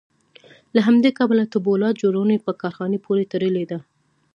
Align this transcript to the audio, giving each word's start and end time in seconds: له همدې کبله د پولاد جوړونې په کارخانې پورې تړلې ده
له 0.75 0.79
همدې 0.87 1.11
کبله 1.19 1.43
د 1.47 1.55
پولاد 1.65 1.95
جوړونې 2.03 2.37
په 2.45 2.51
کارخانې 2.61 2.99
پورې 3.05 3.29
تړلې 3.31 3.65
ده 3.71 3.79